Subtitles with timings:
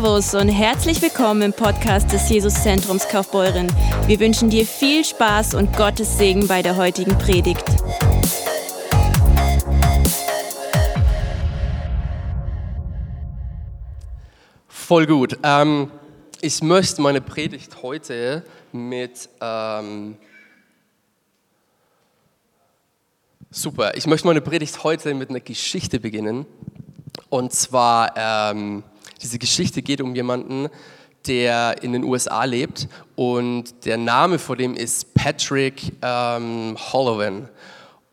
[0.00, 3.66] Servus und herzlich willkommen im Podcast des Jesuszentrums Kaufbeuren.
[4.06, 7.62] Wir wünschen dir viel Spaß und Gottes Segen bei der heutigen Predigt.
[14.68, 15.36] Voll gut.
[15.42, 15.90] Ähm,
[16.40, 18.42] ich möchte meine Predigt heute
[18.72, 20.16] mit ähm,
[23.50, 23.94] super.
[23.96, 26.46] Ich möchte meine Predigt heute mit einer Geschichte beginnen.
[27.28, 28.82] Und zwar ähm,
[29.22, 30.68] diese Geschichte geht um jemanden,
[31.26, 37.48] der in den USA lebt und der Name von dem ist Patrick ähm, Hollowan.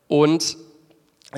[0.08, 0.56] Und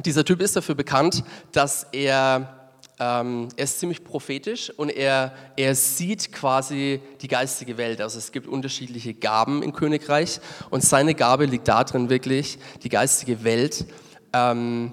[0.04, 2.56] dieser Typ ist dafür bekannt, dass er
[3.00, 8.00] ähm, er ist ziemlich prophetisch und er, er sieht quasi die geistige Welt.
[8.02, 13.42] Also es gibt unterschiedliche Gaben im Königreich und seine Gabe liegt darin wirklich, die geistige
[13.42, 13.86] Welt
[14.34, 14.92] ähm,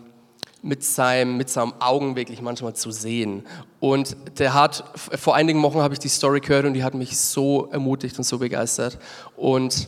[0.68, 3.46] mit, seinem, mit seinem Augen wirklich manchmal zu sehen.
[3.80, 7.18] Und der hat, vor einigen Wochen habe ich die Story gehört und die hat mich
[7.18, 9.00] so ermutigt und so begeistert.
[9.38, 9.88] Und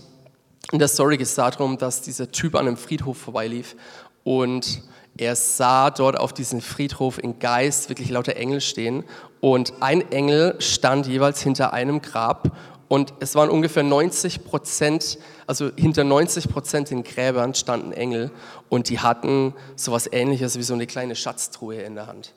[0.71, 3.75] in der Story geht es darum, dass dieser Typ an einem Friedhof vorbeilief
[4.23, 4.83] und
[5.17, 9.03] er sah dort auf diesem Friedhof in Geist wirklich lauter Engel stehen
[9.41, 12.55] und ein Engel stand jeweils hinter einem Grab
[12.89, 18.31] und es waren ungefähr 90 Prozent, also hinter 90 Prozent den Gräbern standen Engel
[18.67, 22.33] und die hatten sowas ähnliches wie so eine kleine Schatztruhe in der Hand.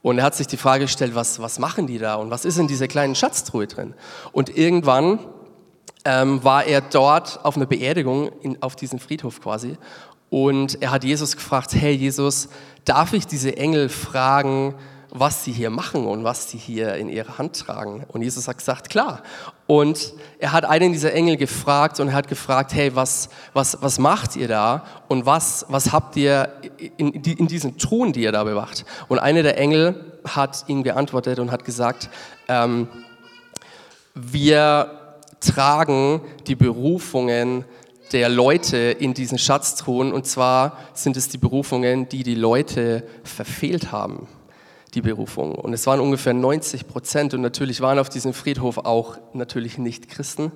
[0.00, 2.58] Und er hat sich die Frage gestellt, was, was machen die da und was ist
[2.58, 3.94] in dieser kleinen Schatztruhe drin?
[4.32, 5.20] Und irgendwann
[6.06, 9.76] ähm, war er dort auf einer Beerdigung in, auf diesem Friedhof quasi
[10.30, 12.48] und er hat Jesus gefragt, hey Jesus,
[12.86, 14.74] darf ich diese Engel fragen,
[15.10, 18.04] was sie hier machen und was sie hier in ihrer Hand tragen.
[18.08, 19.22] Und Jesus hat gesagt, klar.
[19.72, 23.98] Und er hat einen dieser Engel gefragt und er hat gefragt, hey, was, was, was
[23.98, 24.84] macht ihr da?
[25.08, 26.52] Und was, was habt ihr
[26.98, 28.84] in, in diesen Truhen, die ihr da bewacht?
[29.08, 32.10] Und einer der Engel hat ihm geantwortet und hat gesagt,
[32.48, 32.86] ähm,
[34.14, 34.90] wir
[35.40, 37.64] tragen die Berufungen
[38.12, 40.12] der Leute in diesen Schatztruhen.
[40.12, 44.28] Und zwar sind es die Berufungen, die die Leute verfehlt haben
[44.94, 45.54] die Berufung.
[45.54, 50.08] Und es waren ungefähr 90 Prozent und natürlich waren auf diesem Friedhof auch natürlich nicht
[50.08, 50.52] Christen.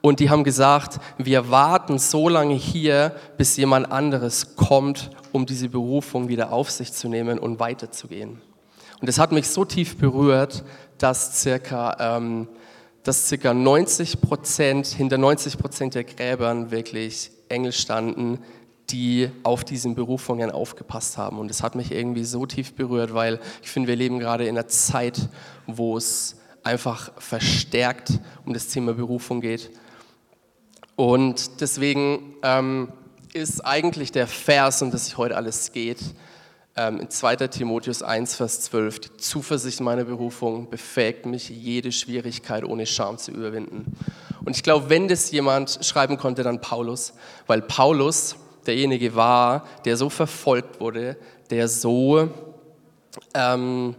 [0.00, 5.68] Und die haben gesagt, wir warten so lange hier, bis jemand anderes kommt, um diese
[5.68, 8.40] Berufung wieder auf sich zu nehmen und weiterzugehen.
[9.00, 10.64] Und es hat mich so tief berührt,
[10.98, 12.48] dass circa, ähm,
[13.02, 18.38] dass circa 90 Prozent, hinter 90 Prozent der Gräbern wirklich Engel standen,
[18.90, 21.38] die auf diesen Berufungen aufgepasst haben.
[21.38, 24.56] Und es hat mich irgendwie so tief berührt, weil ich finde, wir leben gerade in
[24.56, 25.28] einer Zeit,
[25.66, 29.70] wo es einfach verstärkt um das Thema Berufung geht.
[30.96, 32.92] Und deswegen ähm,
[33.32, 36.00] ist eigentlich der Vers, um das sich heute alles geht,
[36.76, 37.36] ähm, in 2.
[37.48, 43.30] Timotheus 1, Vers 12, die Zuversicht meiner Berufung befähigt mich, jede Schwierigkeit ohne Scham zu
[43.30, 43.96] überwinden.
[44.44, 47.14] Und ich glaube, wenn das jemand schreiben konnte, dann Paulus,
[47.46, 51.16] weil Paulus derjenige war, der so verfolgt wurde,
[51.50, 52.28] der so
[53.34, 53.94] ähm,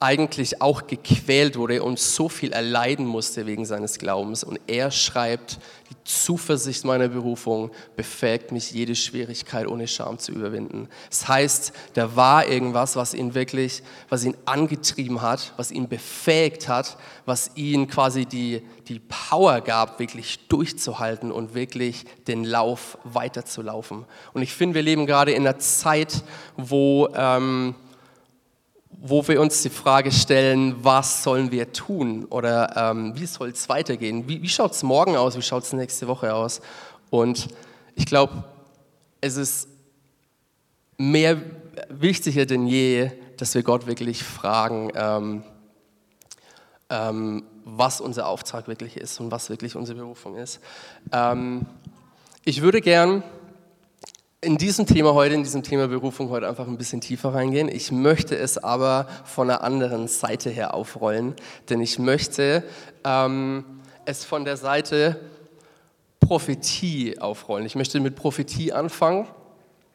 [0.00, 4.44] eigentlich auch gequält wurde und so viel erleiden musste wegen seines Glaubens.
[4.44, 5.58] Und er schreibt,
[6.04, 10.88] Zuversicht meiner Berufung befähigt mich, jede Schwierigkeit ohne Scham zu überwinden.
[11.08, 16.68] Das heißt, da war irgendwas, was ihn wirklich, was ihn angetrieben hat, was ihn befähigt
[16.68, 24.04] hat, was ihn quasi die, die Power gab, wirklich durchzuhalten und wirklich den Lauf weiterzulaufen.
[24.34, 26.22] Und ich finde, wir leben gerade in einer Zeit,
[26.56, 27.08] wo...
[27.14, 27.74] Ähm,
[29.06, 33.68] wo wir uns die Frage stellen, was sollen wir tun oder ähm, wie soll es
[33.68, 34.26] weitergehen?
[34.26, 35.36] Wie, wie schaut es morgen aus?
[35.36, 36.62] Wie schaut es nächste Woche aus?
[37.10, 37.48] Und
[37.96, 38.44] ich glaube,
[39.20, 39.68] es ist
[40.96, 41.36] mehr
[41.90, 45.42] wichtiger denn je, dass wir Gott wirklich fragen, ähm,
[46.88, 50.60] ähm, was unser Auftrag wirklich ist und was wirklich unsere Berufung ist.
[51.12, 51.66] Ähm,
[52.46, 53.22] ich würde gern
[54.44, 57.68] in diesem Thema heute, in diesem Thema Berufung heute einfach ein bisschen tiefer reingehen.
[57.68, 61.34] Ich möchte es aber von einer anderen Seite her aufrollen,
[61.70, 62.62] denn ich möchte
[63.04, 63.64] ähm,
[64.04, 65.18] es von der Seite
[66.20, 67.64] Prophetie aufrollen.
[67.66, 69.26] Ich möchte mit Prophetie anfangen.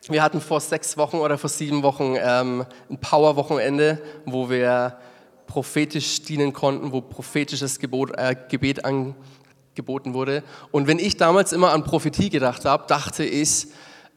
[0.08, 4.98] Wir hatten vor sechs Wochen oder vor sieben Wochen ähm, ein Power-Wochenende, wo wir
[5.46, 10.44] prophetisch dienen konnten, wo prophetisches Gebot, äh, Gebet angeboten wurde.
[10.72, 13.68] Und wenn ich damals immer an Prophetie gedacht habe, dachte ich,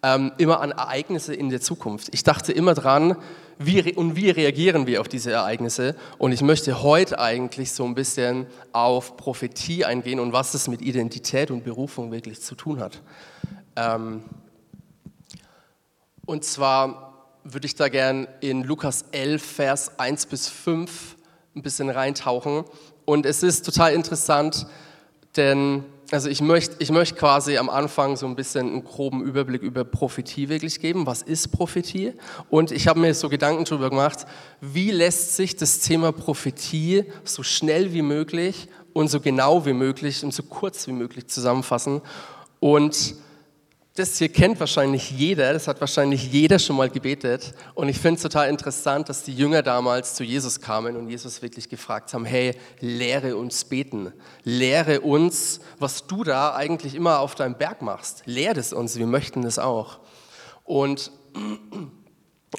[0.03, 2.09] ähm, immer an Ereignisse in der Zukunft.
[2.13, 3.17] Ich dachte immer dran,
[3.59, 5.95] wie, und wie reagieren wir auf diese Ereignisse?
[6.19, 10.83] Und ich möchte heute eigentlich so ein bisschen auf Prophetie eingehen und was es mit
[10.83, 13.01] Identität und Berufung wirklich zu tun hat.
[13.77, 14.25] Ähm,
[16.27, 17.13] und zwar
[17.45, 21.17] würde ich da gern in Lukas 11, Vers 1 bis 5
[21.55, 22.65] ein bisschen reintauchen.
[23.05, 24.67] Und es ist total interessant,
[25.37, 29.63] denn also ich möchte ich möcht quasi am Anfang so ein bisschen einen groben Überblick
[29.63, 31.07] über Prophetie wirklich geben.
[31.07, 32.13] Was ist Prophetie?
[32.51, 34.27] Und ich habe mir so Gedanken darüber gemacht,
[34.61, 40.23] wie lässt sich das Thema Prophetie so schnell wie möglich und so genau wie möglich
[40.23, 42.03] und so kurz wie möglich zusammenfassen.
[42.61, 43.15] Und
[43.95, 47.53] das hier kennt wahrscheinlich jeder, das hat wahrscheinlich jeder schon mal gebetet.
[47.75, 51.43] Und ich finde es total interessant, dass die Jünger damals zu Jesus kamen und Jesus
[51.43, 54.15] wirklich gefragt haben, hey, lehre uns beten.
[54.45, 58.23] Lehre uns, was du da eigentlich immer auf deinem Berg machst.
[58.25, 59.99] Lehre es uns, wir möchten das auch.
[60.65, 61.11] Und,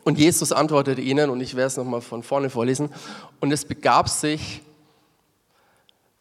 [0.03, 2.91] und Jesus antwortete ihnen, und ich werde es nochmal von vorne vorlesen,
[3.39, 4.61] und es begab sich,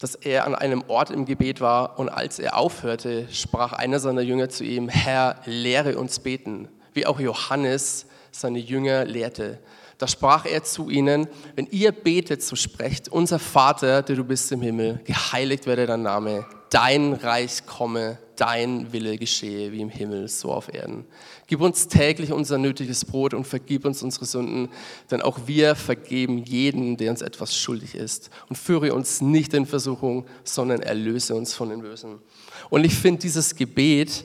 [0.03, 4.23] dass er an einem Ort im Gebet war und als er aufhörte, sprach einer seiner
[4.23, 9.61] Jünger zu ihm, Herr, lehre uns beten, wie auch Johannes seine Jünger lehrte.
[9.99, 14.51] Da sprach er zu ihnen, wenn ihr betet, so sprecht, unser Vater, der du bist
[14.51, 20.27] im Himmel, geheiligt werde dein Name, dein Reich komme, dein Wille geschehe, wie im Himmel,
[20.29, 21.05] so auf Erden.
[21.47, 24.71] Gib uns täglich unser nötiges Brot und vergib uns unsere Sünden,
[25.11, 28.31] denn auch wir vergeben jeden, der uns etwas schuldig ist.
[28.49, 32.21] Und führe uns nicht in Versuchung, sondern erlöse uns von den Bösen.
[32.71, 34.25] Und ich finde, dieses Gebet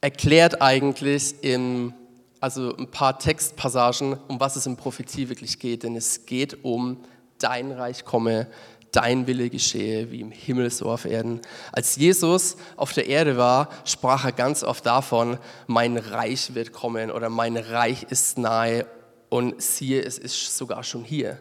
[0.00, 1.94] erklärt eigentlich im
[2.40, 5.82] also ein paar Textpassagen, um was es in Prophetie wirklich geht.
[5.82, 6.96] Denn es geht um
[7.38, 8.46] dein Reich komme,
[8.92, 11.40] dein Wille geschehe, wie im Himmel so auf Erden.
[11.72, 17.10] Als Jesus auf der Erde war, sprach er ganz oft davon, mein Reich wird kommen
[17.10, 18.86] oder mein Reich ist nahe
[19.28, 21.38] und siehe, es ist sogar schon hier.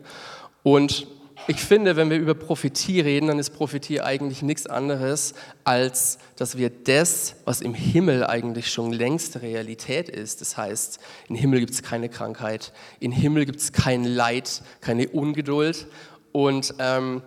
[0.64, 1.08] Und
[1.48, 6.58] ich finde, wenn wir über Prophetie reden, dann ist Prophetie eigentlich nichts anderes, als dass
[6.58, 11.00] wir das, was im Himmel eigentlich schon längst Realität ist, das heißt,
[11.30, 15.88] im Himmel gibt es keine Krankheit, im Himmel gibt es kein Leid, keine Ungeduld
[16.32, 17.24] und ähm,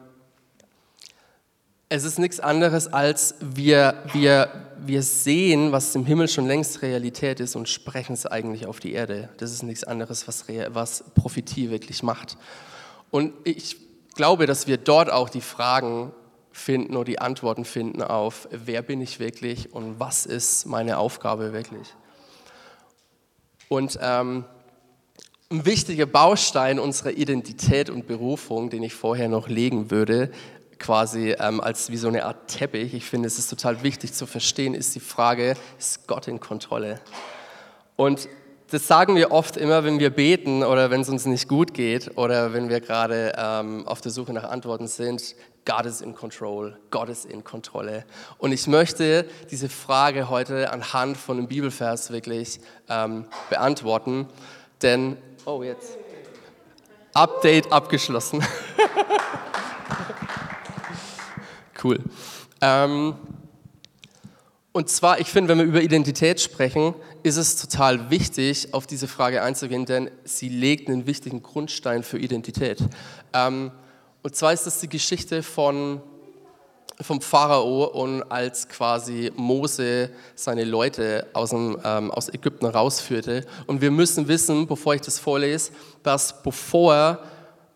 [1.93, 4.49] es ist nichts anderes, als wir, wir,
[4.79, 8.95] wir sehen, was im Himmel schon längst Realität ist und sprechen es eigentlich auf die
[8.95, 9.29] Erde.
[9.37, 12.39] Das ist nichts anderes, was, was Prophetie wirklich macht.
[13.11, 13.77] Und ich
[14.15, 16.13] glaube, dass wir dort auch die Fragen
[16.51, 21.53] finden oder die Antworten finden auf, wer bin ich wirklich und was ist meine Aufgabe
[21.53, 21.89] wirklich.
[23.69, 24.47] Und ähm,
[25.51, 30.31] ein wichtiger Baustein unserer Identität und Berufung, den ich vorher noch legen würde,
[30.83, 32.93] quasi ähm, als wie so eine Art Teppich.
[32.93, 37.01] Ich finde, es ist total wichtig zu verstehen, ist die Frage, ist Gott in Kontrolle?
[37.97, 38.29] Und
[38.71, 42.17] das sagen wir oft immer, wenn wir beten oder wenn es uns nicht gut geht
[42.17, 45.37] oder wenn wir gerade ähm, auf der Suche nach Antworten sind.
[45.65, 48.05] Gott ist in Control, Gott ist in Kontrolle.
[48.39, 54.27] Und ich möchte diese Frage heute anhand von einem Bibelvers wirklich ähm, beantworten,
[54.81, 55.99] denn, oh jetzt,
[57.15, 58.43] Update abgeschlossen.
[61.83, 61.99] Cool.
[62.61, 63.15] Ähm,
[64.75, 69.07] und zwar, ich finde, wenn wir über Identität sprechen, ist es total wichtig, auf diese
[69.07, 72.79] Frage einzugehen, denn sie legt einen wichtigen Grundstein für Identität.
[73.35, 73.71] Ähm,
[74.23, 76.01] und zwar ist das die Geschichte von,
[77.01, 83.45] vom Pharao und als quasi Mose seine Leute aus, dem, ähm, aus Ägypten rausführte.
[83.67, 87.19] Und wir müssen wissen, bevor ich das vorlese, dass bevor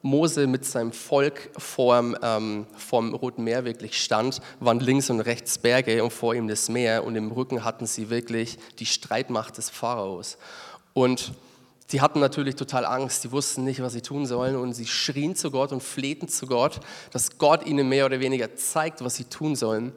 [0.02, 6.02] Mose mit seinem Volk vorm, ähm, Roten Meer wirklich stand, waren links und rechts Berge
[6.04, 10.38] und vor ihm das Meer und im Rücken hatten sie wirklich die Streitmacht des Pharaos.
[10.92, 11.32] Und
[11.88, 15.34] sie hatten natürlich total Angst, sie wussten nicht, was sie tun sollen und sie schrien
[15.34, 16.80] zu Gott und flehten zu Gott,
[17.10, 19.92] dass Gott ihnen mehr oder weniger zeigt, was sie tun sollen.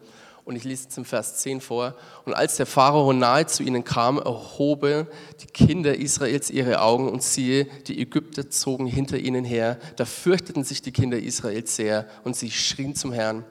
[0.49, 1.93] Und ich lese zum Vers 10 vor.
[2.25, 5.05] Und als der Pharao nahe zu ihnen kam, erhoben
[5.41, 9.77] die Kinder Israels ihre Augen und siehe, die Ägypter zogen hinter ihnen her.
[9.95, 13.45] Da fürchteten sich die Kinder Israels sehr und sie schrien zum Herrn.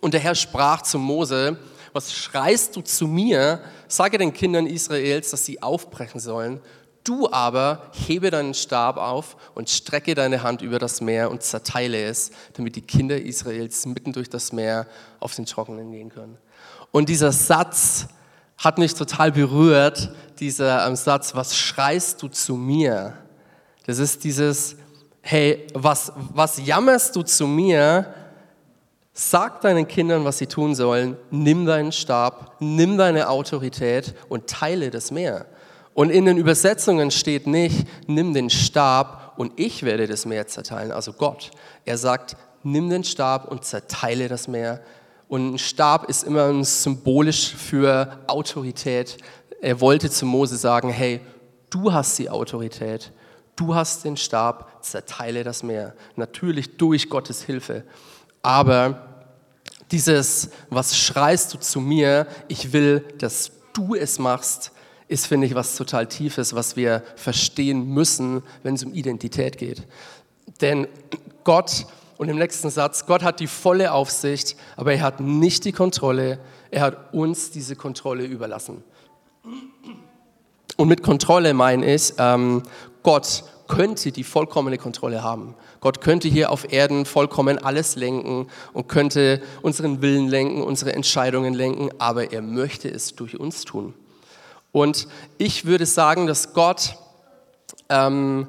[0.00, 1.56] Und der Herr sprach zu Mose,
[1.92, 3.60] was schreist du zu mir?
[3.86, 6.60] Sage den Kindern Israels, dass sie aufbrechen sollen.
[7.04, 12.02] Du aber hebe deinen Stab auf und strecke deine Hand über das Meer und zerteile
[12.02, 14.86] es, damit die Kinder Israels mitten durch das Meer
[15.20, 16.38] auf den Trockenen gehen können.
[16.92, 18.06] Und dieser Satz
[18.56, 23.12] hat mich total berührt, dieser ähm, Satz, was schreist du zu mir?
[23.84, 24.76] Das ist dieses,
[25.20, 28.14] hey, was, was jammerst du zu mir?
[29.12, 34.90] Sag deinen Kindern, was sie tun sollen, nimm deinen Stab, nimm deine Autorität und teile
[34.90, 35.46] das Meer.
[35.94, 40.90] Und in den Übersetzungen steht nicht, nimm den Stab und ich werde das Meer zerteilen,
[40.90, 41.52] also Gott.
[41.84, 44.82] Er sagt, nimm den Stab und zerteile das Meer.
[45.28, 49.18] Und ein Stab ist immer symbolisch für Autorität.
[49.60, 51.20] Er wollte zu Mose sagen, hey,
[51.70, 53.12] du hast die Autorität.
[53.56, 55.94] Du hast den Stab, zerteile das Meer.
[56.16, 57.84] Natürlich durch Gottes Hilfe.
[58.42, 59.24] Aber
[59.92, 64.72] dieses, was schreist du zu mir, ich will, dass du es machst,
[65.08, 69.82] ist, finde ich, was total Tiefes, was wir verstehen müssen, wenn es um Identität geht.
[70.60, 70.86] Denn
[71.44, 75.72] Gott, und im nächsten Satz, Gott hat die volle Aufsicht, aber er hat nicht die
[75.72, 76.38] Kontrolle,
[76.70, 78.82] er hat uns diese Kontrolle überlassen.
[80.76, 82.62] Und mit Kontrolle meine ich, ähm,
[83.02, 85.54] Gott könnte die vollkommene Kontrolle haben.
[85.80, 91.54] Gott könnte hier auf Erden vollkommen alles lenken und könnte unseren Willen lenken, unsere Entscheidungen
[91.54, 93.94] lenken, aber er möchte es durch uns tun.
[94.74, 95.06] Und
[95.38, 96.96] ich würde sagen, dass Gott
[97.88, 98.48] ähm,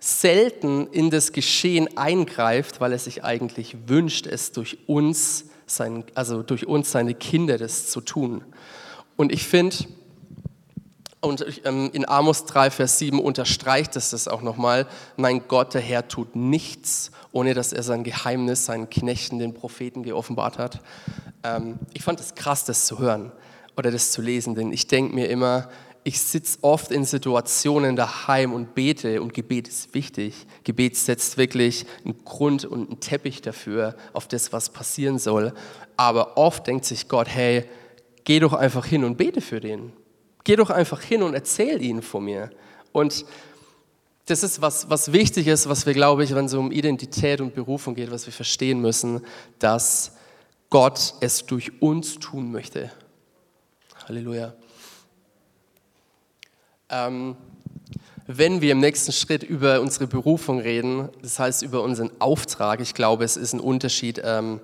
[0.00, 6.42] selten in das Geschehen eingreift, weil er sich eigentlich wünscht, es durch uns, sein, also
[6.42, 8.42] durch uns, seine Kinder, das zu tun.
[9.16, 9.76] Und ich finde,
[11.20, 14.86] und ähm, in Amos 3, Vers 7 unterstreicht es das auch nochmal.
[15.18, 20.04] Mein Gott, der Herr tut nichts, ohne dass er sein Geheimnis seinen Knechten, den Propheten,
[20.04, 20.80] geoffenbart hat.
[21.42, 23.30] Ähm, ich fand es krass, das zu hören
[23.76, 25.68] oder das zu lesen, denn ich denke mir immer,
[26.06, 30.34] ich sitze oft in Situationen daheim und bete und Gebet ist wichtig.
[30.62, 35.54] Gebet setzt wirklich einen Grund und einen Teppich dafür, auf das, was passieren soll.
[35.96, 37.64] Aber oft denkt sich Gott, hey,
[38.24, 39.92] geh doch einfach hin und bete für den
[40.44, 42.50] Geh doch einfach hin und erzähl ihnen von mir.
[42.92, 43.24] Und
[44.26, 47.54] das ist was, was wichtig ist, was wir, glaube ich, wenn es um Identität und
[47.54, 49.22] Berufung geht, was wir verstehen müssen,
[49.58, 50.12] dass
[50.68, 52.92] Gott es durch uns tun möchte.
[54.06, 54.52] Halleluja.
[56.90, 57.36] Ähm,
[58.26, 62.92] wenn wir im nächsten Schritt über unsere Berufung reden, das heißt über unseren Auftrag, ich
[62.92, 64.60] glaube, es ist ein Unterschied ähm,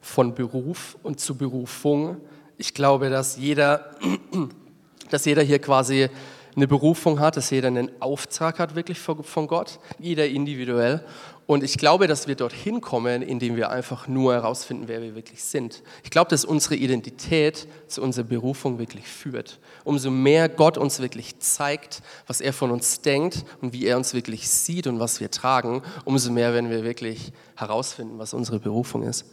[0.00, 2.16] von Beruf und zu Berufung.
[2.56, 3.94] Ich glaube, dass jeder
[5.10, 6.08] dass jeder hier quasi
[6.56, 11.04] eine Berufung hat, dass jeder einen Auftrag hat wirklich von Gott, jeder individuell.
[11.48, 15.42] Und ich glaube, dass wir dorthin kommen, indem wir einfach nur herausfinden, wer wir wirklich
[15.42, 15.82] sind.
[16.04, 19.58] Ich glaube, dass unsere Identität zu unserer Berufung wirklich führt.
[19.82, 24.12] Umso mehr Gott uns wirklich zeigt, was er von uns denkt und wie er uns
[24.12, 29.04] wirklich sieht und was wir tragen, umso mehr werden wir wirklich herausfinden, was unsere Berufung
[29.04, 29.24] ist.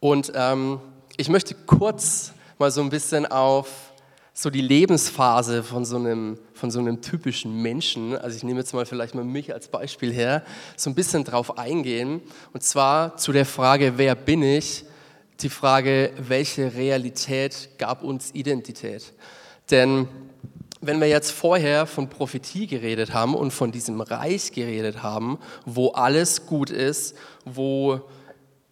[0.00, 0.80] Und ähm,
[1.16, 3.89] ich möchte kurz mal so ein bisschen auf
[4.40, 8.72] so die Lebensphase von so einem, von so einem typischen Menschen, also ich nehme jetzt
[8.72, 10.42] mal vielleicht mal mich als Beispiel her,
[10.78, 12.22] so ein bisschen drauf eingehen.
[12.54, 14.86] Und zwar zu der Frage, wer bin ich?
[15.40, 19.12] Die Frage, welche Realität gab uns Identität?
[19.70, 20.08] Denn
[20.80, 25.88] wenn wir jetzt vorher von Prophetie geredet haben und von diesem Reich geredet haben, wo
[25.88, 28.00] alles gut ist, wo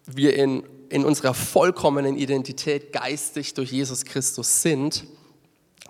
[0.07, 5.05] wir in in unserer vollkommenen Identität geistig durch Jesus Christus sind,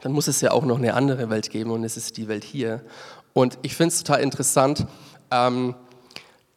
[0.02, 2.44] dann muss es ja auch noch eine andere Welt geben und es ist die Welt
[2.44, 2.82] hier.
[3.34, 4.86] Und ich finde es total interessant,
[5.32, 5.76] ähm,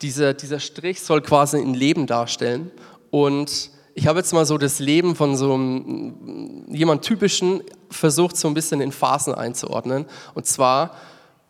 [0.00, 2.70] dieser, dieser Strich soll quasi ein Leben darstellen
[3.10, 8.48] und ich habe jetzt mal so das Leben von so einem, jemand typischen versucht, so
[8.48, 10.06] ein bisschen in Phasen einzuordnen.
[10.34, 10.96] Und zwar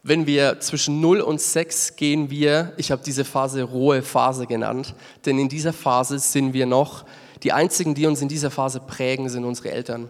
[0.03, 4.95] wenn wir zwischen 0 und 6 gehen wir, ich habe diese Phase rohe Phase genannt,
[5.25, 7.05] denn in dieser Phase sind wir noch,
[7.45, 10.09] die einzigen, die uns in dieser Phase prägen, sind unsere Eltern.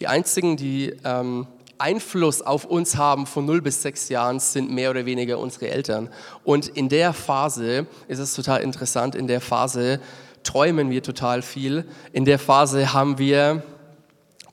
[0.00, 4.90] Die einzigen, die ähm, Einfluss auf uns haben von 0 bis 6 Jahren, sind mehr
[4.90, 6.08] oder weniger unsere Eltern.
[6.42, 10.00] Und in der Phase ist es total interessant, in der Phase
[10.42, 11.84] träumen wir total viel.
[12.12, 13.62] In der Phase haben wir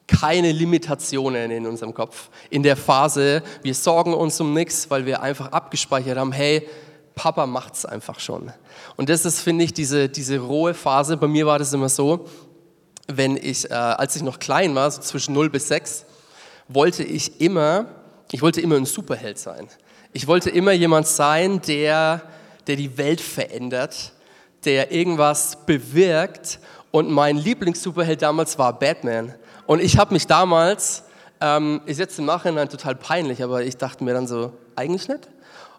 [0.06, 2.30] keine Limitationen in unserem Kopf.
[2.50, 6.68] In der Phase, wir sorgen uns um nichts, weil wir einfach abgespeichert haben, hey,
[7.16, 8.52] Papa macht's einfach schon.
[8.96, 11.18] Und das ist, finde ich, diese, diese rohe Phase.
[11.18, 12.26] Bei mir war das immer so,
[13.08, 16.06] wenn ich, äh, als ich noch klein war, so zwischen 0 bis 6,
[16.68, 17.86] wollte ich immer,
[18.32, 19.68] ich wollte immer ein Superheld sein.
[20.14, 22.22] Ich wollte immer jemand sein, der,
[22.68, 24.12] der die Welt verändert,
[24.66, 26.60] der irgendwas bewirkt.
[26.92, 29.34] Und mein Lieblings-Superheld damals war Batman.
[29.66, 31.04] Und ich habe mich damals,
[31.40, 35.30] ähm, ist jetzt im Nachhinein total peinlich, aber ich dachte mir dann so, eigentlich nicht.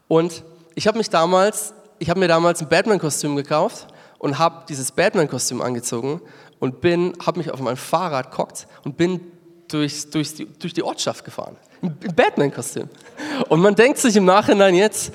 [0.06, 0.44] Und
[0.74, 5.60] ich habe mich damals, ich habe mir damals ein Batman-Kostüm gekauft und habe dieses Batman-Kostüm
[5.60, 6.20] angezogen
[6.60, 9.20] und bin, habe mich auf mein Fahrrad gehockt und bin
[9.68, 11.56] durch, durch, die, durch die Ortschaft gefahren.
[11.82, 12.88] Im Batman-Kostüm.
[13.48, 15.12] Und man denkt sich im Nachhinein jetzt,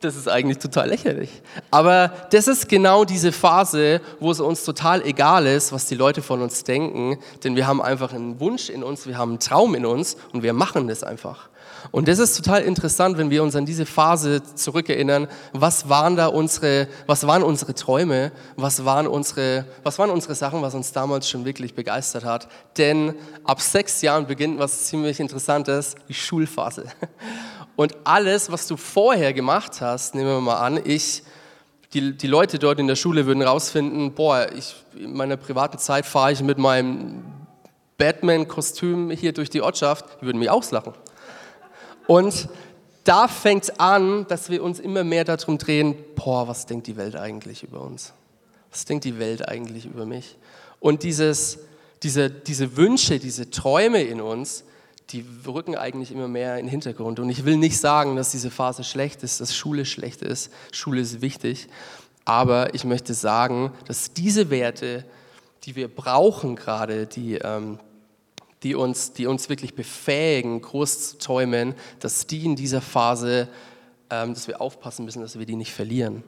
[0.00, 1.42] Das ist eigentlich total lächerlich.
[1.72, 6.22] Aber das ist genau diese Phase, wo es uns total egal ist, was die Leute
[6.22, 9.74] von uns denken, denn wir haben einfach einen Wunsch in uns, wir haben einen Traum
[9.74, 11.48] in uns und wir machen das einfach.
[11.90, 15.28] Und das ist total interessant, wenn wir uns an diese Phase zurückerinnern.
[15.52, 18.32] Was waren da unsere, was waren unsere Träume?
[18.56, 22.48] Was waren unsere, was waren unsere Sachen, was uns damals schon wirklich begeistert hat?
[22.76, 26.84] Denn ab sechs Jahren beginnt was ziemlich Interessantes, die Schulphase.
[27.76, 31.22] Und alles, was du vorher gemacht hast, nehmen wir mal an, ich,
[31.94, 36.04] die, die Leute dort in der Schule würden rausfinden, boah, ich, in meiner privaten Zeit
[36.04, 37.22] fahre ich mit meinem
[37.98, 40.94] Batman-Kostüm hier durch die Ortschaft, die würden mich auslachen.
[42.08, 42.48] Und
[43.04, 46.96] da fängt es an, dass wir uns immer mehr darum drehen, boah, was denkt die
[46.96, 48.14] Welt eigentlich über uns?
[48.70, 50.36] Was denkt die Welt eigentlich über mich?
[50.80, 51.58] Und dieses,
[52.02, 54.64] diese, diese Wünsche, diese Träume in uns,
[55.10, 57.20] die rücken eigentlich immer mehr in den Hintergrund.
[57.20, 60.50] Und ich will nicht sagen, dass diese Phase schlecht ist, dass Schule schlecht ist.
[60.72, 61.68] Schule ist wichtig.
[62.24, 65.04] Aber ich möchte sagen, dass diese Werte,
[65.64, 67.78] die wir brauchen gerade, die, ähm,
[68.62, 73.48] die, uns, die uns wirklich befähigen, groß zu träumen, dass die in dieser Phase,
[74.10, 76.24] ähm, dass wir aufpassen müssen, dass wir die nicht verlieren.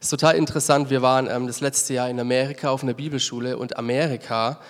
[0.00, 3.56] Es ist total interessant, wir waren ähm, das letzte Jahr in Amerika auf einer Bibelschule
[3.56, 4.60] und Amerika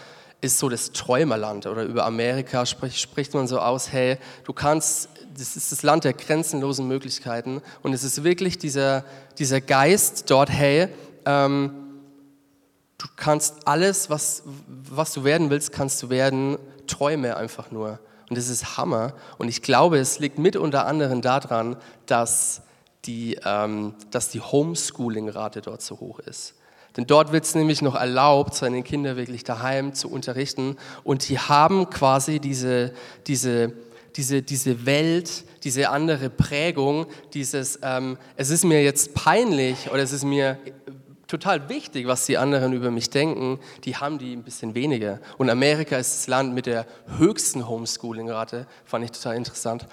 [0.41, 5.09] ist so das Träumerland oder über Amerika spricht, spricht man so aus, hey, du kannst,
[5.37, 9.05] das ist das Land der grenzenlosen Möglichkeiten und es ist wirklich dieser,
[9.39, 10.89] dieser Geist dort, hey,
[11.27, 11.90] ähm,
[13.01, 17.99] du kannst alles, was, was du werden willst, kannst du werden, träume einfach nur.
[18.29, 21.77] Und das ist Hammer und ich glaube, es liegt mit unter anderem daran,
[22.07, 22.63] dass
[23.07, 26.55] die, ähm, dass die Homeschooling-Rate dort so hoch ist.
[26.97, 30.77] Denn dort wird es nämlich noch erlaubt, seine Kinder wirklich daheim zu unterrichten.
[31.03, 32.93] Und die haben quasi diese,
[33.27, 33.73] diese,
[34.17, 40.13] diese, diese Welt, diese andere Prägung, dieses, ähm, es ist mir jetzt peinlich oder es
[40.13, 40.59] ist mir
[41.31, 45.21] total wichtig, was die anderen über mich denken, die haben die ein bisschen weniger.
[45.39, 46.87] Und Amerika ist das Land mit der
[47.19, 49.87] höchsten Homeschooling-Rate, fand ich total interessant.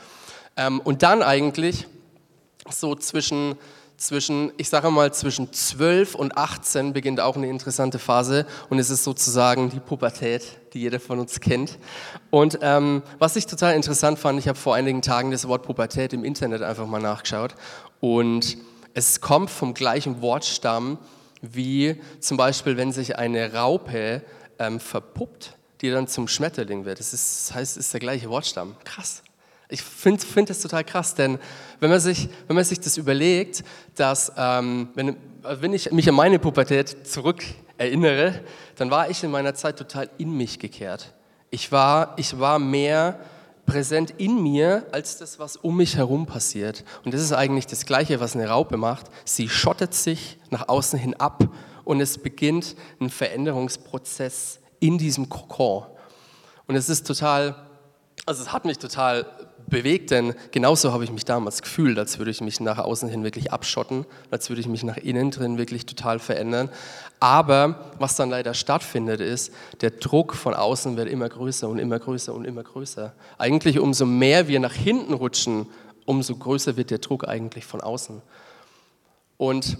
[0.58, 1.88] Ähm, und dann eigentlich
[2.70, 3.56] so zwischen
[3.98, 8.92] zwischen, ich sage mal, zwischen 12 und 18 beginnt auch eine interessante Phase und es
[8.92, 11.80] ist sozusagen die Pubertät, die jeder von uns kennt.
[12.30, 16.14] Und ähm, was ich total interessant fand, ich habe vor einigen Tagen das Wort Pubertät
[16.14, 17.56] im Internet einfach mal nachgeschaut
[18.00, 18.58] und
[18.94, 21.00] es kommt vom gleichen Wortstamm
[21.54, 24.22] wie zum Beispiel, wenn sich eine Raupe
[24.60, 27.00] ähm, verpuppt, die dann zum Schmetterling wird.
[27.00, 28.76] Das, ist, das heißt, es ist der gleiche Wortstamm.
[28.84, 29.24] Krass.
[29.70, 31.40] Ich finde find das total krass, denn
[31.82, 33.64] wenn man sich, wenn man sich das überlegt,
[33.96, 37.44] dass, ähm, wenn, wenn ich mich an meine Pubertät zurück
[37.78, 38.42] erinnere,
[38.78, 41.14] dann war ich in meiner Zeit total in mich gekehrt.
[41.50, 43.20] Ich war, ich war mehr
[43.68, 46.84] präsent in mir als das, was um mich herum passiert.
[47.06, 49.08] Und das ist eigentlich das Gleiche, was eine Raupe macht.
[49.26, 51.44] Sie schottet sich nach außen hin ab
[51.84, 55.84] und es beginnt ein Veränderungsprozess in diesem Kokon.
[56.66, 57.56] Und es ist total,
[58.26, 59.26] also es hat mich total
[59.68, 63.24] bewegt, denn genauso habe ich mich damals gefühlt, als würde ich mich nach außen hin
[63.24, 66.70] wirklich abschotten, als würde ich mich nach innen drin wirklich total verändern.
[67.20, 72.00] Aber was dann leider stattfindet, ist, der Druck von außen wird immer größer und immer
[72.00, 73.14] größer und immer größer.
[73.38, 75.68] Eigentlich umso mehr wir nach hinten rutschen,
[76.06, 78.22] umso größer wird der Druck eigentlich von außen.
[79.38, 79.78] Und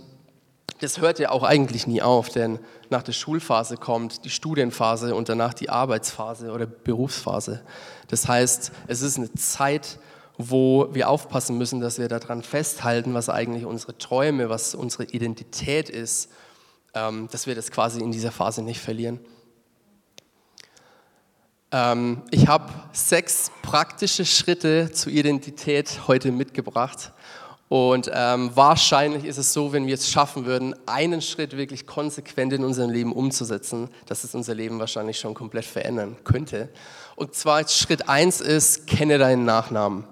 [0.80, 2.60] das hört ja auch eigentlich nie auf, denn
[2.90, 7.62] nach der Schulphase kommt die Studienphase und danach die Arbeitsphase oder Berufsphase.
[8.08, 10.00] Das heißt, es ist eine Zeit,
[10.38, 15.90] wo wir aufpassen müssen, dass wir daran festhalten, was eigentlich unsere Träume, was unsere Identität
[15.90, 16.30] ist,
[16.94, 19.20] ähm, dass wir das quasi in dieser Phase nicht verlieren.
[21.72, 27.12] Ähm, ich habe sechs praktische Schritte zur Identität heute mitgebracht
[27.70, 32.54] und ähm, wahrscheinlich ist es so, wenn wir es schaffen würden, einen Schritt wirklich konsequent
[32.54, 36.70] in unserem Leben umzusetzen, dass es unser Leben wahrscheinlich schon komplett verändern könnte.
[37.18, 40.06] Und zwar Schritt eins ist, kenne deinen Nachnamen.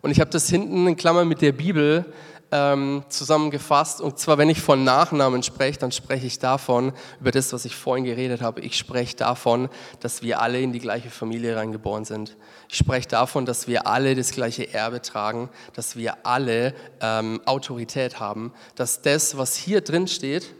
[0.00, 2.04] Und ich habe das hinten in Klammern mit der Bibel
[2.50, 4.00] ähm, zusammengefasst.
[4.00, 7.76] Und zwar, wenn ich von Nachnamen spreche, dann spreche ich davon, über das, was ich
[7.76, 8.60] vorhin geredet habe.
[8.60, 9.68] Ich spreche davon,
[10.00, 12.36] dass wir alle in die gleiche Familie reingeboren sind.
[12.68, 18.20] Ich spreche davon, dass wir alle das gleiche Erbe tragen, dass wir alle ähm, Autorität
[18.20, 20.54] haben, dass das, was hier drin steht,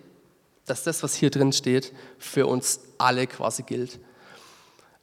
[0.67, 3.99] dass das, was hier drin steht, für uns alle quasi gilt.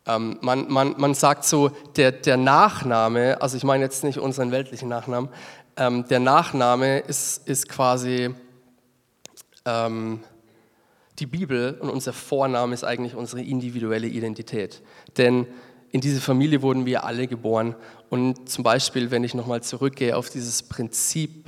[0.08, 4.52] Ähm, man, man, man sagt so, der, der Nachname, also ich meine jetzt nicht unseren
[4.52, 5.30] weltlichen Nachnamen,
[5.78, 8.34] ähm, der Nachname ist, ist quasi
[9.66, 10.22] ähm,
[11.20, 14.82] die Bibel und unser Vorname ist eigentlich unsere individuelle Identität.
[15.18, 15.48] Denn
[15.92, 17.76] in diese Familie wurden wir alle geboren.
[18.10, 21.48] Und zum Beispiel, wenn ich nochmal zurückgehe auf dieses Prinzip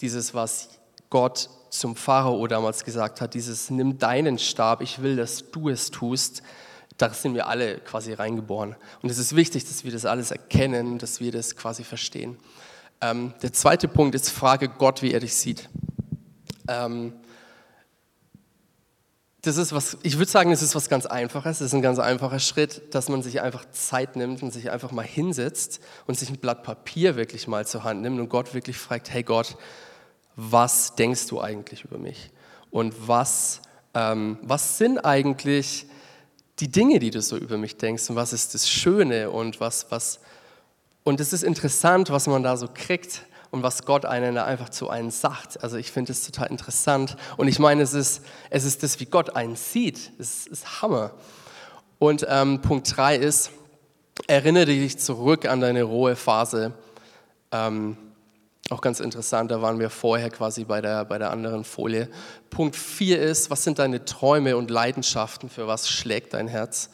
[0.00, 5.50] dieses, was Gott zum Pharao damals gesagt hat, dieses nimm deinen Stab, ich will, dass
[5.50, 6.42] du es tust,
[6.98, 8.74] da sind wir alle quasi reingeboren.
[9.02, 12.38] Und es ist wichtig, dass wir das alles erkennen, dass wir das quasi verstehen.
[13.00, 15.68] Ähm, der zweite Punkt ist, frage Gott, wie er dich sieht.
[16.68, 17.12] Ähm,
[19.42, 21.60] das ist was, ich würde sagen, es ist was ganz Einfaches.
[21.60, 24.90] Es ist ein ganz einfacher Schritt, dass man sich einfach Zeit nimmt und sich einfach
[24.90, 28.76] mal hinsetzt und sich ein Blatt Papier wirklich mal zur Hand nimmt und Gott wirklich
[28.76, 29.56] fragt, hey Gott,
[30.34, 32.30] was denkst du eigentlich über mich?
[32.70, 33.62] Und was,
[33.94, 35.86] ähm, was sind eigentlich
[36.58, 39.90] die Dinge, die du so über mich denkst und was ist das Schöne und was,
[39.90, 40.20] was,
[41.06, 44.70] und es ist interessant, was man da so kriegt und was Gott einen da einfach
[44.70, 45.62] zu einem sagt.
[45.62, 47.16] Also ich finde es total interessant.
[47.36, 50.10] Und ich meine, es ist, es ist das, wie Gott einen sieht.
[50.18, 51.12] Es ist Hammer.
[52.00, 53.52] Und ähm, Punkt 3 ist,
[54.26, 56.72] erinnere dich zurück an deine rohe Phase.
[57.52, 57.96] Ähm,
[58.70, 62.08] auch ganz interessant, da waren wir vorher quasi bei der, bei der anderen Folie.
[62.50, 66.90] Punkt 4 ist, was sind deine Träume und Leidenschaften, für was schlägt dein Herz?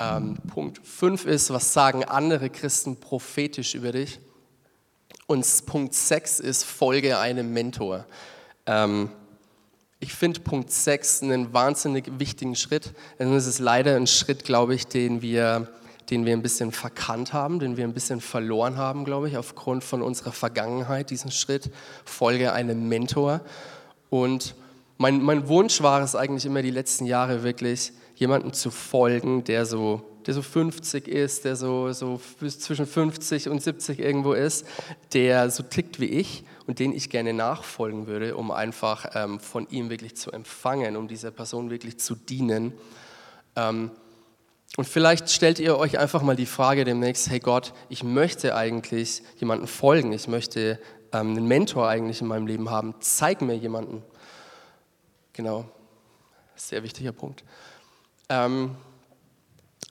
[0.00, 4.18] Ähm, Punkt 5 ist, was sagen andere Christen prophetisch über dich?
[5.26, 8.06] Und Punkt 6 ist, folge einem Mentor.
[8.64, 9.10] Ähm,
[10.00, 12.94] ich finde Punkt 6 einen wahnsinnig wichtigen Schritt.
[13.18, 15.68] Denn es ist leider ein Schritt, glaube ich, den wir,
[16.08, 19.84] den wir ein bisschen verkannt haben, den wir ein bisschen verloren haben, glaube ich, aufgrund
[19.84, 21.70] von unserer Vergangenheit, diesen Schritt,
[22.06, 23.42] folge einem Mentor.
[24.08, 24.54] Und
[24.96, 29.66] mein, mein Wunsch war es eigentlich immer die letzten Jahre wirklich, jemandem zu folgen, der
[29.66, 34.66] so der so 50 ist, der so, so zwischen 50 und 70 irgendwo ist,
[35.12, 39.66] der so tickt wie ich und den ich gerne nachfolgen würde, um einfach ähm, von
[39.70, 42.74] ihm wirklich zu empfangen, um dieser Person wirklich zu dienen.
[43.56, 43.90] Ähm,
[44.76, 49.22] und vielleicht stellt ihr euch einfach mal die Frage demnächst, hey Gott, ich möchte eigentlich
[49.38, 50.78] jemanden folgen, ich möchte
[51.12, 54.02] ähm, einen Mentor eigentlich in meinem Leben haben, zeig mir jemanden.
[55.32, 55.64] Genau,
[56.56, 57.42] sehr wichtiger Punkt.
[58.30, 58.76] Ähm,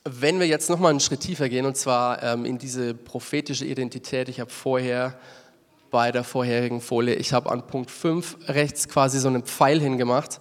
[0.06, 4.30] wenn wir jetzt nochmal einen Schritt tiefer gehen, und zwar ähm, in diese prophetische Identität,
[4.30, 5.20] ich habe vorher
[5.92, 10.40] bei der vorherigen Folie, ich habe an Punkt 5 rechts quasi so einen Pfeil hingemacht.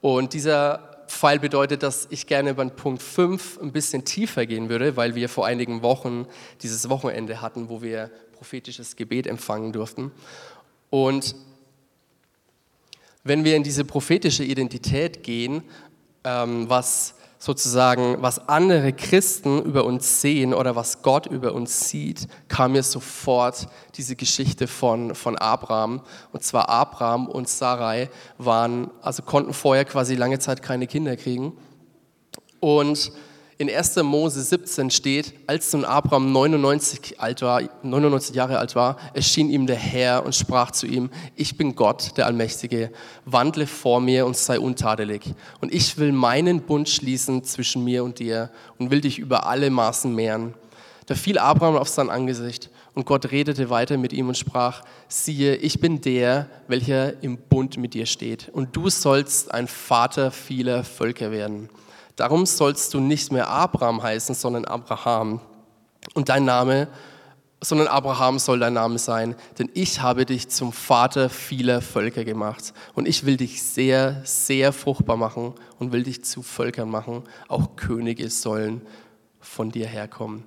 [0.00, 4.96] Und dieser Pfeil bedeutet, dass ich gerne beim Punkt 5 ein bisschen tiefer gehen würde,
[4.96, 6.26] weil wir vor einigen Wochen
[6.62, 10.12] dieses Wochenende hatten, wo wir prophetisches Gebet empfangen durften.
[10.88, 11.34] Und
[13.24, 15.64] wenn wir in diese prophetische Identität gehen,
[16.22, 22.28] ähm, was sozusagen, was andere Christen über uns sehen oder was Gott über uns sieht,
[22.48, 26.02] kam mir sofort diese Geschichte von, von Abraham.
[26.32, 31.54] Und zwar Abraham und Sarai waren, also konnten vorher quasi lange Zeit keine Kinder kriegen.
[32.60, 33.10] Und
[33.60, 33.96] in 1.
[33.96, 39.66] Mose 17 steht, als nun Abraham 99, alt war, 99 Jahre alt war, erschien ihm
[39.66, 42.90] der Herr und sprach zu ihm, ich bin Gott, der Allmächtige,
[43.26, 45.34] wandle vor mir und sei untadelig.
[45.60, 49.68] Und ich will meinen Bund schließen zwischen mir und dir und will dich über alle
[49.68, 50.54] Maßen mehren.
[51.04, 55.56] Da fiel Abraham auf sein Angesicht und Gott redete weiter mit ihm und sprach, siehe,
[55.56, 60.82] ich bin der, welcher im Bund mit dir steht und du sollst ein Vater vieler
[60.82, 61.68] Völker werden.
[62.16, 65.40] Darum sollst du nicht mehr Abraham heißen, sondern Abraham.
[66.14, 66.88] Und dein Name,
[67.62, 72.72] sondern Abraham soll dein Name sein, denn ich habe dich zum Vater vieler Völker gemacht.
[72.94, 77.24] Und ich will dich sehr, sehr fruchtbar machen und will dich zu Völkern machen.
[77.48, 78.80] Auch Könige sollen
[79.40, 80.44] von dir herkommen.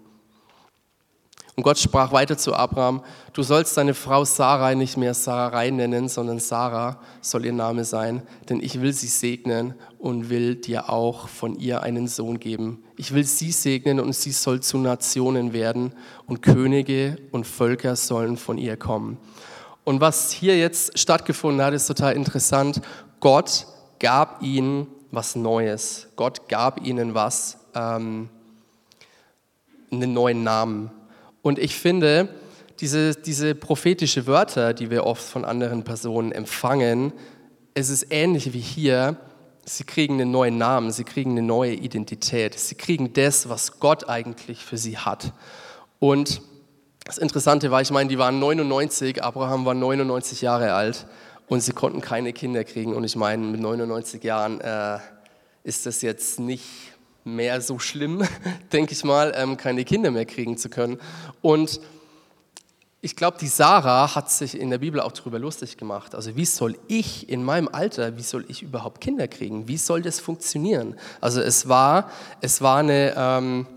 [1.55, 6.07] Und Gott sprach weiter zu Abraham, du sollst deine Frau Sarai nicht mehr Sarai nennen,
[6.07, 11.27] sondern Sarah soll ihr Name sein, denn ich will sie segnen und will dir auch
[11.27, 12.83] von ihr einen Sohn geben.
[12.97, 15.93] Ich will sie segnen und sie soll zu Nationen werden
[16.25, 19.19] und Könige und Völker sollen von ihr kommen.
[19.83, 22.81] Und was hier jetzt stattgefunden hat, ist total interessant.
[23.19, 23.67] Gott
[23.99, 26.07] gab ihnen was Neues.
[26.15, 28.29] Gott gab ihnen was, ähm,
[29.91, 30.89] einen neuen Namen.
[31.43, 32.29] Und ich finde,
[32.79, 37.13] diese, diese prophetische Wörter, die wir oft von anderen Personen empfangen,
[37.75, 39.17] es ist ähnlich wie hier,
[39.65, 44.09] sie kriegen einen neuen Namen, sie kriegen eine neue Identität, sie kriegen das, was Gott
[44.09, 45.33] eigentlich für sie hat.
[45.99, 46.41] Und
[47.03, 51.05] das Interessante war, ich meine, die waren 99, Abraham war 99 Jahre alt
[51.47, 52.95] und sie konnten keine Kinder kriegen.
[52.95, 54.99] Und ich meine, mit 99 Jahren äh,
[55.63, 56.92] ist das jetzt nicht
[57.23, 58.23] mehr so schlimm,
[58.73, 60.99] denke ich mal, ähm, keine Kinder mehr kriegen zu können.
[61.41, 61.79] Und
[63.05, 66.15] ich glaube, die Sarah hat sich in der Bibel auch darüber lustig gemacht.
[66.15, 69.67] Also wie soll ich in meinem Alter, wie soll ich überhaupt Kinder kriegen?
[69.67, 70.95] Wie soll das funktionieren?
[71.19, 72.09] Also es war,
[72.39, 73.67] es war, eine, ähm,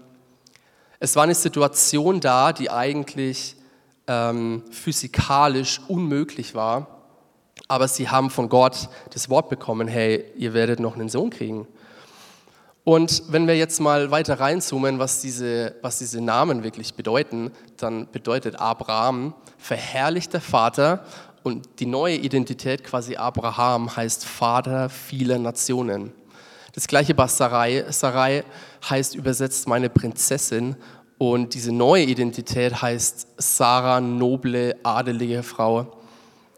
[1.01, 3.57] es war eine Situation da, die eigentlich
[4.07, 6.87] ähm, physikalisch unmöglich war.
[7.67, 11.67] Aber sie haben von Gott das Wort bekommen, hey, ihr werdet noch einen Sohn kriegen.
[12.89, 18.07] Und wenn wir jetzt mal weiter reinzoomen, was diese, was diese Namen wirklich bedeuten, dann
[18.13, 21.03] bedeutet Abraham verherrlichter Vater
[21.43, 26.13] und die neue Identität quasi Abraham heißt Vater vieler Nationen.
[26.75, 27.87] Das gleiche bei Sarai.
[27.91, 28.45] Sarai
[28.89, 30.77] heißt übersetzt meine Prinzessin
[31.19, 35.96] und diese neue Identität heißt Sarah, noble, adelige Frau.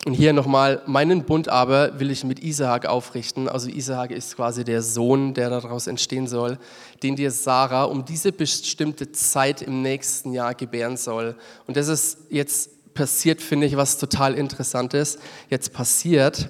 [0.09, 3.47] Und hier nochmal, meinen Bund aber will ich mit Isaak aufrichten.
[3.47, 6.57] Also Isaak ist quasi der Sohn, der daraus entstehen soll,
[7.03, 11.37] den dir Sarah um diese bestimmte Zeit im nächsten Jahr gebären soll.
[11.67, 15.19] Und das ist jetzt passiert, finde ich, was total interessantes.
[15.51, 16.49] Jetzt passiert,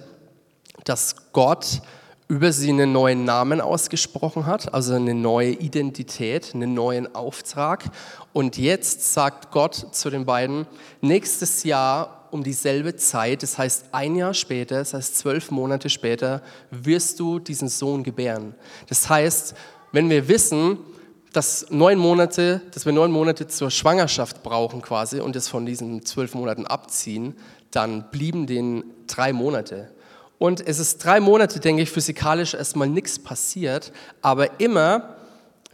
[0.85, 1.83] dass Gott
[2.29, 7.87] über sie einen neuen Namen ausgesprochen hat, also eine neue Identität, einen neuen Auftrag.
[8.33, 10.69] Und jetzt sagt Gott zu den beiden,
[11.01, 16.43] nächstes Jahr um dieselbe Zeit, das heißt ein Jahr später, das heißt zwölf Monate später,
[16.71, 18.55] wirst du diesen Sohn gebären.
[18.89, 19.55] Das heißt,
[19.93, 20.79] wenn wir wissen,
[21.33, 26.05] dass neun Monate, dass wir neun Monate zur Schwangerschaft brauchen quasi und es von diesen
[26.05, 27.35] zwölf Monaten abziehen,
[27.71, 29.93] dann blieben den drei Monate.
[30.39, 35.17] Und es ist drei Monate, denke ich, physikalisch erstmal nichts passiert, aber immer,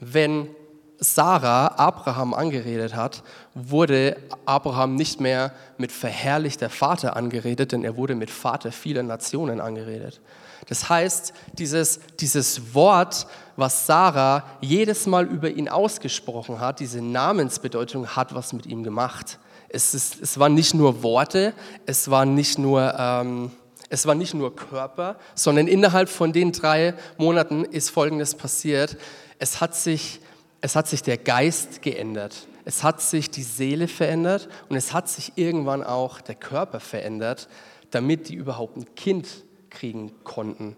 [0.00, 0.48] wenn
[0.98, 3.22] Sarah Abraham angeredet hat,
[3.54, 9.60] wurde Abraham nicht mehr mit verherrlichter Vater angeredet, denn er wurde mit Vater vieler Nationen
[9.60, 10.20] angeredet.
[10.68, 13.26] Das heißt, dieses, dieses Wort,
[13.56, 19.38] was Sarah jedes Mal über ihn ausgesprochen hat, diese Namensbedeutung hat was mit ihm gemacht.
[19.68, 21.52] Es, ist, es waren nicht nur Worte,
[21.86, 22.94] es war nicht nur...
[22.98, 23.50] Ähm,
[23.90, 28.96] es war nicht nur Körper, sondern innerhalb von den drei Monaten ist Folgendes passiert.
[29.38, 30.20] Es hat sich
[30.64, 32.48] es hat sich der Geist geändert.
[32.64, 37.48] Es hat sich die Seele verändert und es hat sich irgendwann auch der Körper verändert,
[37.90, 39.28] damit die überhaupt ein Kind
[39.68, 40.74] kriegen konnten.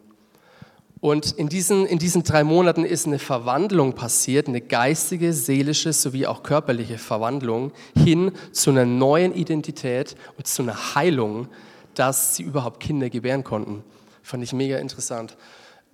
[0.98, 6.26] Und in diesen, in diesen drei Monaten ist eine Verwandlung passiert, eine geistige, seelische sowie
[6.26, 11.46] auch körperliche Verwandlung hin zu einer neuen Identität und zu einer Heilung,
[11.94, 13.84] dass sie überhaupt Kinder gebären konnten.
[14.24, 15.36] Fand ich mega interessant.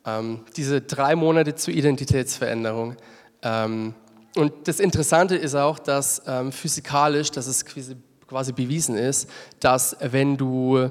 [0.06, 2.96] Ähm, diese drei Monate zur Identitätsveränderung
[3.44, 9.28] und das Interessante ist auch, dass ähm, physikalisch, dass es quasi bewiesen ist,
[9.60, 10.90] dass wenn du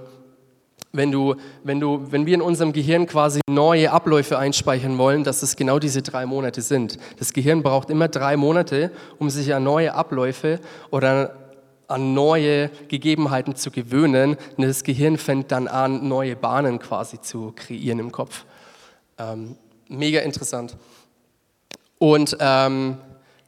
[0.93, 5.41] wenn, du, wenn, du, wenn wir in unserem Gehirn quasi neue Abläufe einspeichern wollen, dass
[5.41, 6.97] es genau diese drei Monate sind.
[7.17, 10.59] Das Gehirn braucht immer drei Monate, um sich an neue Abläufe
[10.89, 11.35] oder
[11.87, 14.37] an neue Gegebenheiten zu gewöhnen.
[14.57, 18.45] Und das Gehirn fängt dann an, neue Bahnen quasi zu kreieren im Kopf.
[19.17, 19.55] Ähm,
[19.87, 20.75] mega interessant.
[22.01, 22.97] Und ähm,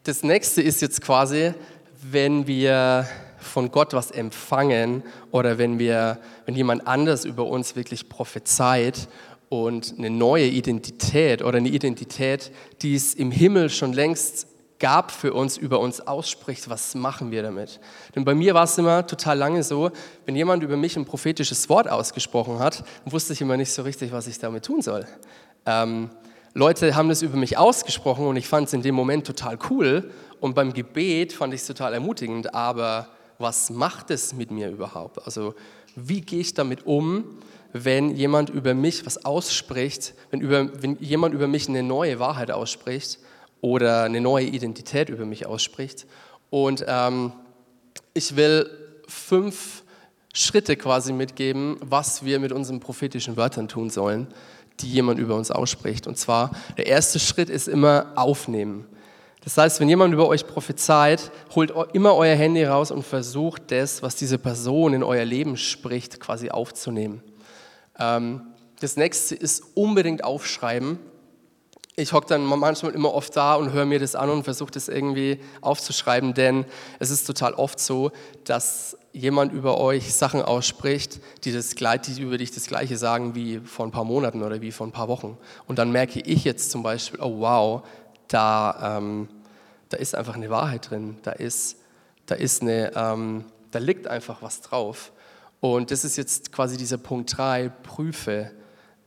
[0.03, 1.55] das nächste ist jetzt quasi,
[2.03, 3.07] wenn wir
[3.39, 9.07] von Gott was empfangen oder wenn, wir, wenn jemand anders über uns wirklich prophezeit
[9.49, 12.51] und eine neue Identität oder eine Identität,
[12.83, 14.45] die es im Himmel schon längst
[14.77, 17.79] gab für uns, über uns ausspricht, was machen wir damit?
[18.15, 19.89] Denn bei mir war es immer total lange so,
[20.27, 24.11] wenn jemand über mich ein prophetisches Wort ausgesprochen hat, wusste ich immer nicht so richtig,
[24.11, 25.07] was ich damit tun soll.
[25.65, 26.11] Ähm,
[26.55, 30.11] Leute haben das über mich ausgesprochen und ich fand es in dem Moment total cool
[30.39, 33.07] und beim Gebet fand ich es total ermutigend, aber
[33.39, 35.25] was macht es mit mir überhaupt?
[35.25, 35.55] Also
[35.95, 37.23] wie gehe ich damit um,
[37.71, 42.51] wenn jemand über mich was ausspricht, wenn, über, wenn jemand über mich eine neue Wahrheit
[42.51, 43.17] ausspricht
[43.61, 46.05] oder eine neue Identität über mich ausspricht?
[46.51, 47.31] Und ähm,
[48.13, 48.69] ich will
[49.07, 49.81] fünf
[50.33, 54.27] Schritte quasi mitgeben, was wir mit unseren prophetischen Wörtern tun sollen
[54.79, 56.07] die jemand über uns ausspricht.
[56.07, 58.85] Und zwar, der erste Schritt ist immer aufnehmen.
[59.43, 64.01] Das heißt, wenn jemand über euch prophezeit, holt immer euer Handy raus und versucht das,
[64.01, 67.21] was diese Person in euer Leben spricht, quasi aufzunehmen.
[67.99, 68.41] Ähm,
[68.79, 70.97] das nächste ist unbedingt aufschreiben
[71.95, 74.87] ich hocke dann manchmal immer oft da und höre mir das an und versuche das
[74.87, 76.65] irgendwie aufzuschreiben, denn
[76.99, 78.11] es ist total oft so,
[78.45, 83.59] dass jemand über euch Sachen ausspricht, die, das, die über dich das Gleiche sagen wie
[83.59, 85.37] vor ein paar Monaten oder wie vor ein paar Wochen.
[85.67, 87.83] Und dann merke ich jetzt zum Beispiel, oh wow,
[88.27, 89.29] da, ähm,
[89.89, 91.77] da ist einfach eine Wahrheit drin, da ist,
[92.25, 95.11] da ist eine, ähm, da liegt einfach was drauf.
[95.59, 98.51] Und das ist jetzt quasi dieser Punkt 3, prüfe.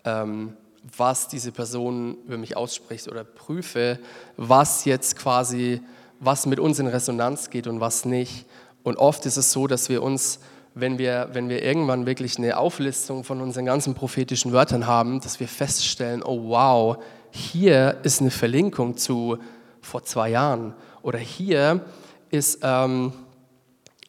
[0.04, 0.56] Ähm,
[0.96, 3.98] was diese Person über mich ausspricht oder prüfe,
[4.36, 5.80] was jetzt quasi,
[6.20, 8.46] was mit uns in Resonanz geht und was nicht.
[8.82, 10.40] Und oft ist es so, dass wir uns,
[10.74, 15.40] wenn wir, wenn wir irgendwann wirklich eine Auflistung von unseren ganzen prophetischen Wörtern haben, dass
[15.40, 19.38] wir feststellen, oh wow, hier ist eine Verlinkung zu
[19.80, 21.84] vor zwei Jahren oder hier
[22.30, 23.12] ist, ähm,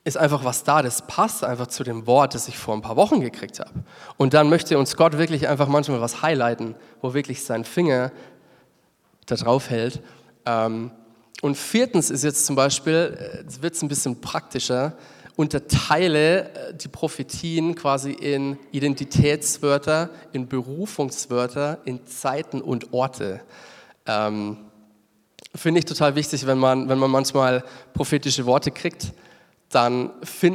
[0.08, 2.96] ist einfach was da, das passt einfach zu dem Wort, das ich vor ein paar
[2.96, 3.84] Wochen gekriegt habe.
[4.15, 8.13] Und dann möchte uns Gott wirklich einfach manchmal was highlighten, wo wirklich sein Finger
[9.26, 10.02] da drauf hält.
[10.46, 10.91] Ähm,
[11.41, 14.93] und viertens ist jetzt zum Beispiel, jetzt wird es ein bisschen praktischer,
[15.36, 23.41] unterteile äh, die Prophetien quasi in Identitätswörter, in Berufungswörter, in Zeiten und Orte.
[24.06, 24.58] Ähm,
[25.54, 29.12] Finde ich total wichtig, wenn man, wenn man manchmal prophetische Worte kriegt
[29.69, 30.12] dann,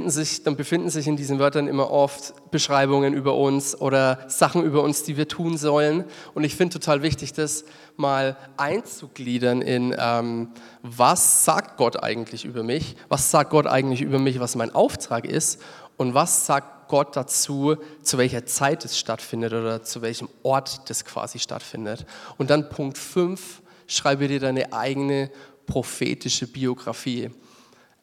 [0.06, 4.82] sich, dann befinden sich in diesen Wörtern immer oft Beschreibungen über uns oder Sachen über
[4.82, 6.04] uns, die wir tun sollen.
[6.32, 7.64] Und ich finde total wichtig, das
[7.96, 10.48] mal einzugliedern in, ähm,
[10.82, 12.96] was sagt Gott eigentlich über mich?
[13.10, 15.60] Was sagt Gott eigentlich über mich, was mein Auftrag ist?
[15.98, 21.04] Und was sagt Gott dazu, zu welcher Zeit es stattfindet oder zu welchem Ort das
[21.04, 22.06] quasi stattfindet?
[22.38, 25.30] Und dann Punkt 5, schreibe dir deine eigene
[25.66, 27.30] prophetische Biografie.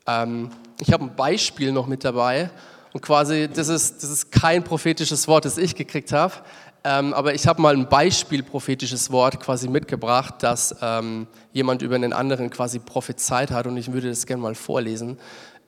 [0.10, 2.50] Ähm, ich habe ein Beispiel noch mit dabei
[2.94, 6.34] und quasi, das ist, das ist kein prophetisches Wort, das ich gekriegt habe,
[6.84, 11.96] ähm, aber ich habe mal ein Beispiel prophetisches Wort quasi mitgebracht, das ähm, jemand über
[11.96, 15.20] einen anderen quasi prophezeit hat und ich würde das gerne mal vorlesen.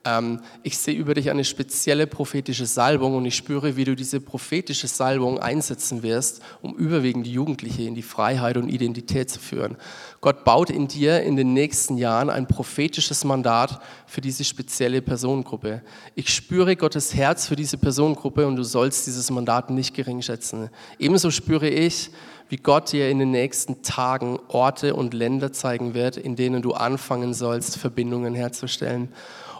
[0.04, 4.20] Ähm, ich sehe über dich eine spezielle prophetische Salbung und ich spüre, wie du diese
[4.20, 9.78] prophetische Salbung einsetzen wirst, um überwiegend Jugendliche in die Freiheit und Identität zu führen.
[10.20, 15.84] Gott baut in dir in den nächsten Jahren ein prophetisches Mandat für diese spezielle Personengruppe.
[16.16, 20.70] Ich spüre Gottes Herz für diese Personengruppe und du sollst dieses Mandat nicht gering schätzen.
[20.98, 22.10] Ebenso spüre ich,
[22.50, 26.74] wie Gott dir in den nächsten Tagen Orte und Länder zeigen wird, in denen du
[26.74, 29.10] anfangen sollst, Verbindungen herzustellen.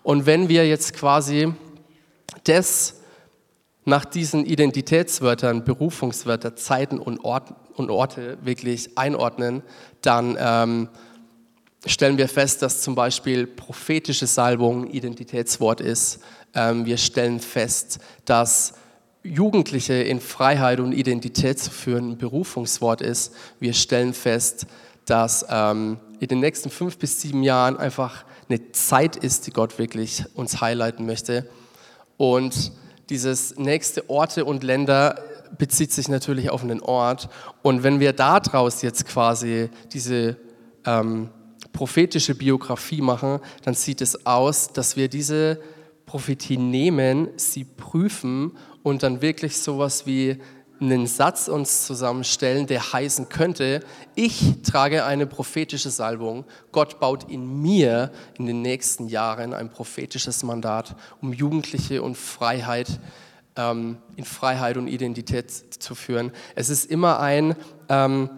[0.04, 1.54] Und wenn wir jetzt quasi
[2.44, 2.96] das
[3.86, 9.64] nach diesen Identitätswörtern, Berufungswörter, Zeiten und, Ort, und Orte wirklich einordnen,
[10.02, 10.90] dann ähm,
[11.86, 16.20] stellen wir fest, dass zum Beispiel prophetische Salbung ein Identitätswort ist.
[16.54, 18.74] Ähm, wir stellen fest, dass
[19.24, 23.34] Jugendliche in Freiheit und Identität zu führen ein Berufungswort ist.
[23.60, 24.66] Wir stellen fest,
[25.06, 29.80] dass ähm, in den nächsten fünf bis sieben Jahren einfach eine Zeit ist, die Gott
[29.80, 31.48] wirklich uns highlighten möchte.
[32.18, 32.72] Und
[33.10, 35.16] dieses nächste Orte und Länder
[35.58, 37.30] bezieht sich natürlich auf einen Ort.
[37.62, 40.38] Und wenn wir daraus jetzt quasi diese
[40.86, 41.30] ähm,
[41.74, 45.60] prophetische Biografie machen, dann sieht es aus, dass wir diese
[46.06, 50.38] Prophetie nehmen, sie prüfen und dann wirklich sowas wie
[50.82, 53.82] einen Satz uns zusammenstellen, der heißen könnte,
[54.16, 60.42] ich trage eine prophetische Salbung, Gott baut in mir in den nächsten Jahren ein prophetisches
[60.44, 63.00] Mandat, um Jugendliche und Freiheit,
[63.56, 66.32] ähm, in Freiheit und Identität zu führen.
[66.56, 67.56] Es ist immer ein,
[67.88, 68.30] ähm,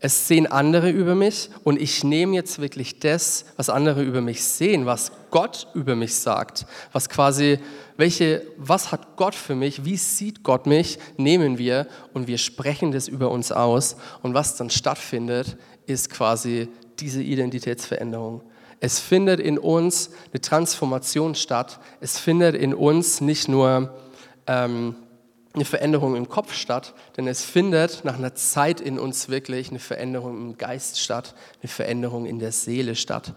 [0.00, 4.42] es sehen andere über mich und ich nehme jetzt wirklich das, was andere über mich
[4.42, 7.58] sehen, was Gott über mich sagt, was quasi,
[7.98, 12.92] welche, was hat Gott für mich, wie sieht Gott mich, nehmen wir und wir sprechen
[12.92, 18.42] das über uns aus und was dann stattfindet, ist quasi diese Identitätsveränderung.
[18.80, 21.78] Es findet in uns eine Transformation statt.
[22.00, 23.94] Es findet in uns nicht nur
[24.46, 24.94] ähm,
[25.52, 29.80] eine Veränderung im Kopf statt, denn es findet nach einer Zeit in uns wirklich eine
[29.80, 33.34] Veränderung im Geist statt, eine Veränderung in der Seele statt.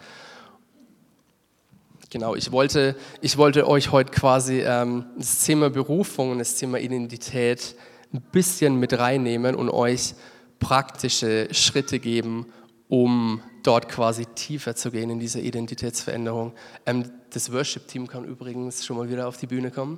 [2.12, 6.78] Genau, ich wollte, ich wollte euch heute quasi ähm, das Thema Berufung und das Thema
[6.78, 7.76] Identität
[8.13, 10.13] ein bisschen mit reinnehmen und euch
[10.60, 12.45] praktische Schritte geben,
[12.88, 16.54] um dort quasi tiefer zu gehen in dieser Identitätsveränderung.
[16.86, 19.97] Ähm, das Worship-Team kann übrigens schon mal wieder auf die Bühne kommen.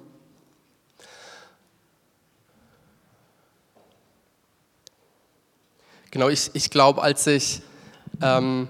[6.15, 7.61] Genau, ich, ich glaube, als ich,
[8.21, 8.69] ähm,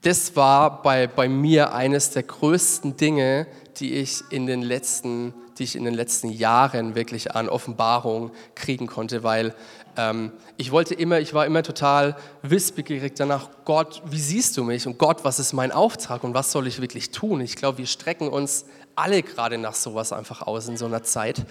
[0.00, 5.62] das war bei, bei mir eines der größten Dinge, die ich in den letzten, die
[5.62, 9.54] ich in den letzten Jahren wirklich an Offenbarung kriegen konnte, weil
[9.96, 14.88] ähm, ich wollte immer, ich war immer total wissbegierig danach, Gott, wie siehst du mich?
[14.88, 17.40] Und Gott, was ist mein Auftrag und was soll ich wirklich tun?
[17.40, 18.64] Ich glaube, wir strecken uns
[18.96, 21.46] alle gerade nach sowas einfach aus in so einer Zeit.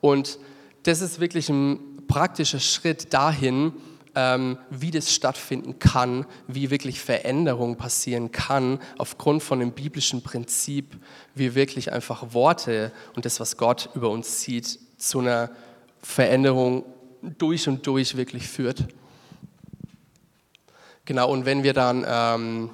[0.00, 0.38] Und
[0.84, 3.72] das ist wirklich ein praktischer Schritt dahin,
[4.14, 10.96] ähm, wie das stattfinden kann, wie wirklich Veränderung passieren kann, aufgrund von dem biblischen Prinzip,
[11.36, 15.50] wie wirklich einfach Worte und das, was Gott über uns sieht, zu einer
[16.02, 16.84] Veränderung
[17.22, 18.86] durch und durch wirklich führt.
[21.04, 22.70] Genau, und wenn wir dann, ähm,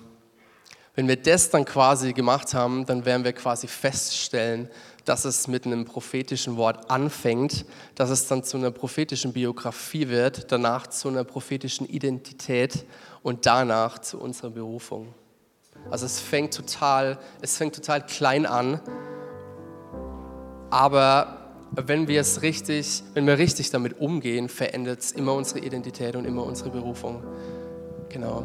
[0.94, 4.68] wenn wir das dann quasi gemacht haben, dann werden wir quasi feststellen,
[5.04, 10.50] dass es mit einem prophetischen Wort anfängt, dass es dann zu einer prophetischen Biografie wird,
[10.50, 12.84] danach zu einer prophetischen Identität
[13.22, 15.14] und danach zu unserer Berufung.
[15.90, 18.80] Also es fängt total, es fängt total klein an,
[20.70, 26.16] aber wenn wir es richtig, wenn wir richtig damit umgehen, verändert es immer unsere Identität
[26.16, 27.22] und immer unsere Berufung.
[28.08, 28.44] Genau.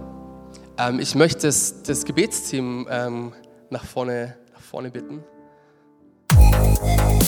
[0.78, 3.34] Ähm, ich möchte das, das Gebetsteam ähm,
[3.70, 5.24] nach, vorne, nach vorne bitten.